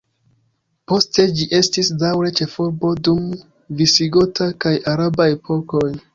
Poste 0.91 1.25
ĝi 1.39 1.45
estis 1.57 1.91
daŭre 2.05 2.31
ĉefurbo 2.39 2.95
dum 3.09 3.29
visigota 3.83 4.51
kaj 4.67 4.75
araba 4.95 5.31
epokoj. 5.37 5.89